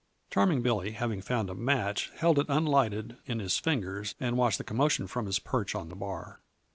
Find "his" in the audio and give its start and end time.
3.37-3.59, 5.27-5.37